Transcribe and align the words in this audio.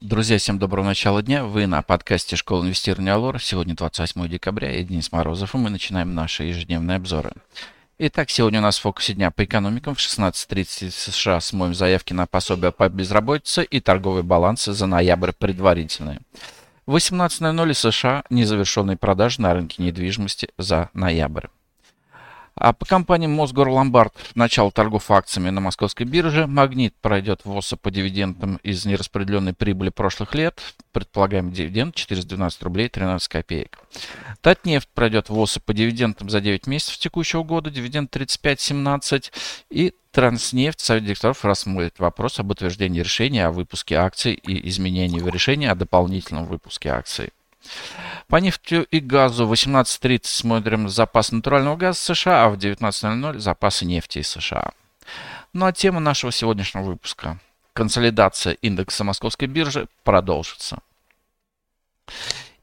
Друзья, 0.00 0.38
всем 0.38 0.58
доброго 0.58 0.86
начала 0.86 1.22
дня. 1.22 1.44
Вы 1.44 1.66
на 1.66 1.82
подкасте 1.82 2.34
«Школа 2.34 2.64
инвестирования 2.64 3.12
Алор». 3.12 3.38
Сегодня 3.42 3.74
28 3.74 4.26
декабря, 4.26 4.70
я 4.70 4.82
Денис 4.82 5.12
Морозов, 5.12 5.54
и 5.54 5.58
мы 5.58 5.68
начинаем 5.68 6.14
наши 6.14 6.44
ежедневные 6.44 6.96
обзоры. 6.96 7.32
Итак, 7.98 8.30
сегодня 8.30 8.60
у 8.60 8.62
нас 8.62 8.78
в 8.78 8.82
фокусе 8.82 9.12
дня 9.12 9.30
по 9.30 9.44
экономикам. 9.44 9.94
В 9.94 9.98
16.30 9.98 10.90
США 10.90 11.40
смоем 11.40 11.74
заявки 11.74 12.14
на 12.14 12.26
пособие 12.26 12.72
по 12.72 12.88
безработице 12.88 13.64
и 13.64 13.80
торговые 13.80 14.22
балансы 14.22 14.72
за 14.72 14.86
ноябрь 14.86 15.32
предварительные. 15.32 16.20
В 16.86 16.96
18.00 16.96 17.74
США 17.74 18.24
незавершенные 18.30 18.96
продажи 18.96 19.42
на 19.42 19.52
рынке 19.52 19.82
недвижимости 19.82 20.48
за 20.56 20.88
ноябрь. 20.94 21.48
А 22.58 22.72
по 22.72 22.86
компании 22.86 23.26
Мосгорломбард 23.26 24.14
начало 24.34 24.72
торгов 24.72 25.10
акциями 25.10 25.50
на 25.50 25.60
московской 25.60 26.06
бирже. 26.06 26.46
Магнит 26.46 26.94
пройдет 27.02 27.42
ВОСа 27.44 27.76
по 27.76 27.90
дивидендам 27.90 28.56
из 28.62 28.86
нераспределенной 28.86 29.52
прибыли 29.52 29.90
прошлых 29.90 30.34
лет. 30.34 30.60
Предполагаемый 30.92 31.52
дивиденд 31.52 31.94
412 31.94 32.62
рублей 32.62 32.88
13 32.88 33.28
копеек. 33.28 33.78
Татнефть 34.40 34.88
пройдет 34.94 35.28
ВОСа 35.28 35.60
по 35.60 35.74
дивидендам 35.74 36.30
за 36.30 36.40
9 36.40 36.66
месяцев 36.66 36.96
текущего 36.98 37.42
года. 37.42 37.70
Дивиденд 37.70 38.14
35.17. 38.14 39.30
И 39.68 39.92
Транснефть, 40.12 40.80
Совет 40.80 41.04
директоров 41.04 41.44
рассмотрит 41.44 41.98
вопрос 41.98 42.40
об 42.40 42.50
утверждении 42.50 43.00
решения 43.00 43.44
о 43.44 43.50
выпуске 43.50 43.96
акций 43.96 44.32
и 44.32 44.66
изменении 44.70 45.20
в 45.20 45.28
решении 45.28 45.68
о 45.68 45.74
дополнительном 45.74 46.46
выпуске 46.46 46.88
акций. 46.88 47.34
По 48.28 48.36
нефти 48.36 48.86
и 48.90 48.98
газу 48.98 49.46
18.30 49.46 50.20
смотрим 50.24 50.88
запас 50.88 51.30
натурального 51.30 51.76
газа 51.76 52.00
США, 52.00 52.44
а 52.44 52.48
в 52.48 52.56
19.00 52.56 53.38
запасы 53.38 53.84
нефти 53.84 54.18
из 54.18 54.28
США. 54.28 54.72
Ну 55.52 55.66
а 55.66 55.72
тема 55.72 56.00
нашего 56.00 56.32
сегодняшнего 56.32 56.82
выпуска. 56.82 57.38
Консолидация 57.72 58.54
индекса 58.54 59.04
московской 59.04 59.46
биржи 59.46 59.86
продолжится. 60.02 60.78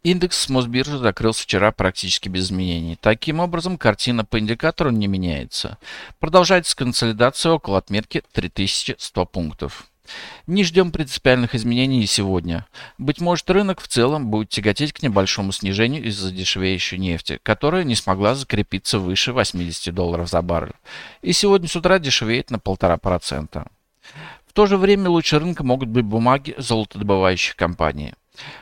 Индекс 0.03 0.49
Мосбиржи 0.49 0.97
закрылся 0.97 1.43
вчера 1.43 1.71
практически 1.71 2.27
без 2.27 2.47
изменений. 2.47 2.97
Таким 2.99 3.39
образом, 3.39 3.77
картина 3.77 4.25
по 4.25 4.37
индикатору 4.37 4.89
не 4.89 5.07
меняется. 5.07 5.77
Продолжается 6.19 6.75
консолидация 6.75 7.53
около 7.53 7.77
отметки 7.77 8.21
3100 8.33 9.25
пунктов. 9.25 9.87
Не 10.47 10.63
ждем 10.63 10.91
принципиальных 10.91 11.55
изменений 11.55 12.03
и 12.03 12.07
сегодня. 12.07 12.65
Быть 12.97 13.21
может, 13.21 13.49
рынок 13.49 13.81
в 13.81 13.87
целом 13.87 14.27
будет 14.27 14.49
тяготеть 14.49 14.93
к 14.93 15.01
небольшому 15.01 15.51
снижению 15.51 16.03
из-за 16.05 16.31
дешевеющей 16.31 16.97
нефти, 16.97 17.39
которая 17.43 17.83
не 17.83 17.95
смогла 17.95 18.35
закрепиться 18.35 18.99
выше 18.99 19.31
80 19.31 19.93
долларов 19.93 20.29
за 20.29 20.41
баррель. 20.41 20.73
И 21.21 21.31
сегодня 21.31 21.67
с 21.67 21.75
утра 21.75 21.99
дешевеет 21.99 22.51
на 22.51 22.57
1,5%. 22.57 23.67
В 24.45 24.53
то 24.53 24.65
же 24.65 24.77
время 24.77 25.09
лучше 25.09 25.39
рынка 25.39 25.63
могут 25.63 25.89
быть 25.89 26.05
бумаги 26.05 26.53
золотодобывающих 26.57 27.55
компаний. 27.55 28.13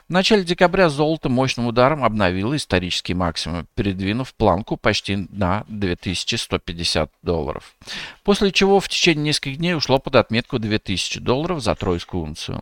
В 0.09 0.13
начале 0.13 0.43
декабря 0.43 0.89
золото 0.89 1.29
мощным 1.29 1.67
ударом 1.67 2.03
обновило 2.03 2.55
исторический 2.57 3.13
максимум, 3.13 3.67
передвинув 3.75 4.33
планку 4.33 4.75
почти 4.75 5.27
на 5.31 5.63
2150 5.69 7.09
долларов. 7.21 7.73
После 8.23 8.51
чего 8.51 8.81
в 8.81 8.89
течение 8.89 9.25
нескольких 9.25 9.57
дней 9.57 9.73
ушло 9.75 9.99
под 9.99 10.17
отметку 10.17 10.59
2000 10.59 11.21
долларов 11.21 11.61
за 11.61 11.75
тройскую 11.75 12.23
унцию. 12.23 12.61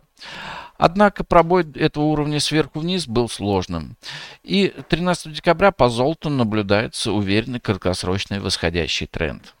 Однако 0.78 1.24
пробой 1.24 1.66
этого 1.74 2.04
уровня 2.04 2.38
сверху 2.38 2.78
вниз 2.78 3.08
был 3.08 3.28
сложным. 3.28 3.96
И 4.44 4.72
13 4.88 5.32
декабря 5.32 5.72
по 5.72 5.88
золоту 5.88 6.30
наблюдается 6.30 7.12
уверенный 7.12 7.60
краткосрочный 7.60 8.38
восходящий 8.38 9.06
тренд. 9.06 9.54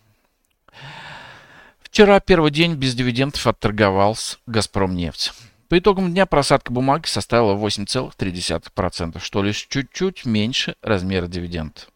Вчера 1.82 2.20
первый 2.20 2.52
день 2.52 2.74
без 2.74 2.94
дивидендов 2.94 3.44
отторговался 3.48 4.36
«Газпром 4.46 4.94
нефть». 4.94 5.32
По 5.70 5.78
итогам 5.78 6.10
дня 6.10 6.26
просадка 6.26 6.72
бумаги 6.72 7.06
составила 7.06 7.54
8,3%, 7.54 9.20
что 9.20 9.40
лишь 9.44 9.68
чуть-чуть 9.68 10.24
меньше 10.24 10.74
размера 10.82 11.28
дивидендов. 11.28 11.88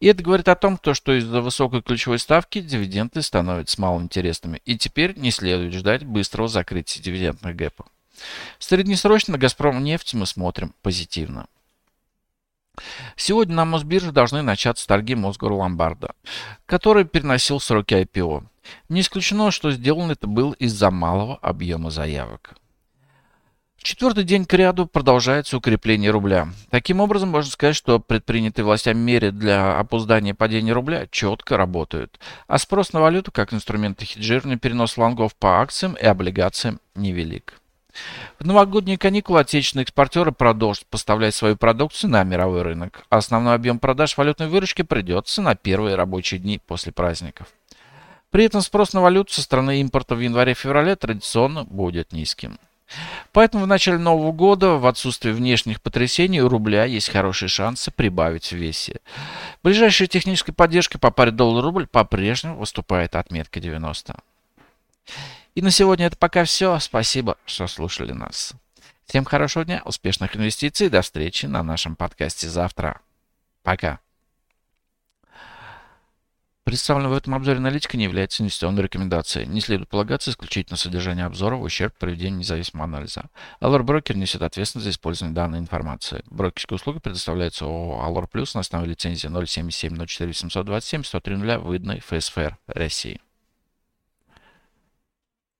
И 0.00 0.08
это 0.08 0.20
говорит 0.24 0.48
о 0.48 0.56
том, 0.56 0.80
что 0.92 1.16
из-за 1.16 1.40
высокой 1.40 1.80
ключевой 1.80 2.18
ставки 2.18 2.60
дивиденды 2.60 3.22
становятся 3.22 3.80
малоинтересными, 3.80 4.60
и 4.64 4.76
теперь 4.76 5.16
не 5.16 5.30
следует 5.30 5.74
ждать 5.74 6.02
быстрого 6.04 6.48
закрытия 6.48 7.00
дивидендных 7.04 7.54
гэпов. 7.54 7.86
Среднесрочно 8.58 9.34
на 9.34 9.38
«Газпром» 9.38 9.84
нефть 9.84 10.14
мы 10.14 10.26
смотрим 10.26 10.74
позитивно. 10.82 11.46
Сегодня 13.14 13.54
на 13.54 13.64
Мосбирже 13.64 14.10
должны 14.10 14.42
начаться 14.42 14.88
торги 14.88 15.14
Мосгорломбарда, 15.14 16.16
который 16.66 17.04
переносил 17.04 17.60
сроки 17.60 17.94
IPO. 17.94 18.44
Не 18.88 19.02
исключено, 19.02 19.52
что 19.52 19.70
сделано 19.70 20.12
это 20.12 20.26
было 20.26 20.52
из-за 20.54 20.90
малого 20.90 21.36
объема 21.36 21.90
заявок. 21.90 22.56
Четвертый 23.84 24.24
день 24.24 24.46
к 24.46 24.54
ряду 24.54 24.86
продолжается 24.86 25.58
укрепление 25.58 26.10
рубля. 26.10 26.48
Таким 26.70 27.00
образом, 27.00 27.28
можно 27.28 27.50
сказать, 27.50 27.76
что 27.76 28.00
предпринятые 28.00 28.64
властями 28.64 28.98
меры 28.98 29.30
для 29.30 29.78
опоздания 29.78 30.32
падения 30.32 30.72
рубля 30.72 31.06
четко 31.10 31.58
работают, 31.58 32.18
а 32.46 32.56
спрос 32.56 32.94
на 32.94 33.02
валюту 33.02 33.30
как 33.30 33.52
инструменты 33.52 34.06
хеджирования 34.06 34.56
перенос 34.56 34.96
лонгов 34.96 35.34
по 35.34 35.60
акциям 35.60 35.92
и 36.00 36.06
облигациям 36.06 36.80
невелик. 36.94 37.60
В 38.38 38.46
новогодние 38.46 38.96
каникулы 38.96 39.40
отечественные 39.40 39.82
экспортеры 39.82 40.32
продолжат 40.32 40.86
поставлять 40.86 41.34
свою 41.34 41.58
продукцию 41.58 42.08
на 42.08 42.24
мировой 42.24 42.62
рынок, 42.62 43.04
а 43.10 43.18
основной 43.18 43.54
объем 43.54 43.78
продаж 43.78 44.16
валютной 44.16 44.48
выручки 44.48 44.80
придется 44.80 45.42
на 45.42 45.56
первые 45.56 45.94
рабочие 45.96 46.40
дни 46.40 46.58
после 46.58 46.90
праздников. 46.90 47.48
При 48.30 48.46
этом 48.46 48.62
спрос 48.62 48.94
на 48.94 49.02
валюту 49.02 49.34
со 49.34 49.42
стороны 49.42 49.82
импорта 49.82 50.14
в 50.14 50.20
январе-феврале 50.20 50.96
традиционно 50.96 51.64
будет 51.64 52.12
низким. 52.12 52.58
Поэтому 53.32 53.64
в 53.64 53.66
начале 53.66 53.98
Нового 53.98 54.32
года, 54.32 54.74
в 54.74 54.86
отсутствие 54.86 55.34
внешних 55.34 55.80
потрясений, 55.80 56.40
у 56.40 56.48
рубля 56.48 56.84
есть 56.84 57.10
хорошие 57.10 57.48
шансы 57.48 57.90
прибавить 57.90 58.52
в 58.52 58.56
весе. 58.56 59.00
Ближайшая 59.62 60.08
техническая 60.08 60.54
поддержка 60.54 60.98
по 60.98 61.10
паре 61.10 61.30
доллар-рубль 61.30 61.86
по-прежнему 61.86 62.56
выступает 62.56 63.16
отметка 63.16 63.60
90. 63.60 64.16
И 65.54 65.62
на 65.62 65.70
сегодня 65.70 66.06
это 66.06 66.16
пока 66.16 66.44
все. 66.44 66.78
Спасибо, 66.78 67.36
что 67.46 67.66
слушали 67.66 68.12
нас. 68.12 68.54
Всем 69.06 69.24
хорошего 69.24 69.64
дня, 69.64 69.82
успешных 69.84 70.36
инвестиций. 70.36 70.88
До 70.88 71.02
встречи 71.02 71.46
на 71.46 71.62
нашем 71.62 71.96
подкасте 71.96 72.48
завтра. 72.48 73.00
Пока. 73.62 74.03
Представленная 76.74 77.10
в 77.10 77.14
этом 77.14 77.36
обзоре 77.36 77.58
аналитика 77.58 77.96
не 77.96 78.02
является 78.02 78.42
инвестиционной 78.42 78.82
рекомендацией. 78.82 79.46
Не 79.46 79.60
следует 79.60 79.88
полагаться 79.88 80.32
исключительно 80.32 80.76
содержание 80.76 81.24
обзора 81.24 81.54
в 81.54 81.62
ущерб 81.62 81.94
проведению 81.96 82.40
независимого 82.40 82.86
анализа. 82.86 83.30
Allure 83.60 83.84
Broker 83.84 84.14
несет 84.14 84.42
ответственность 84.42 84.86
за 84.86 84.90
использование 84.90 85.36
данной 85.36 85.60
информации. 85.60 86.24
Брокерские 86.26 86.74
услуги 86.74 86.98
предоставляются 86.98 87.64
ООО 87.64 88.04
Allure 88.04 88.28
Plus 88.28 88.50
на 88.54 88.60
основе 88.62 88.88
лицензии 88.88 89.28
077 89.28 90.04
04 90.04 90.32
727 90.32 91.04
103 91.04 91.36
выданной 91.58 92.00
ФСФР 92.00 92.58
России. 92.66 93.20